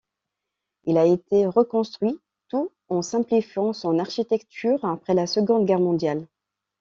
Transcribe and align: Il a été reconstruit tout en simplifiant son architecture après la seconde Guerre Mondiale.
Il 0.85 0.97
a 0.97 1.05
été 1.05 1.45
reconstruit 1.45 2.17
tout 2.49 2.71
en 2.89 3.03
simplifiant 3.03 3.71
son 3.71 3.99
architecture 3.99 4.83
après 4.83 5.13
la 5.13 5.27
seconde 5.27 5.67
Guerre 5.67 5.77
Mondiale. 5.79 6.25